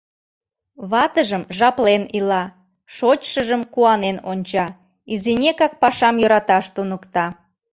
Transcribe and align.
Ватыжым 0.89 1.43
жаплен 1.57 2.03
ила, 2.17 2.43
шочшыжым 2.95 3.61
куанен 3.73 4.17
онча, 4.31 4.65
изинекак 5.13 5.73
пашам 5.81 6.15
йӧраташ 6.21 6.65
туныкта. 6.75 7.25